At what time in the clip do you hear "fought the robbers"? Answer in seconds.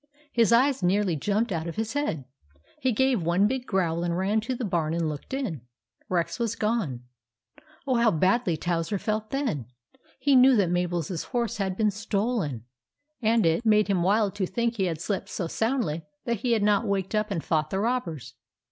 17.43-18.33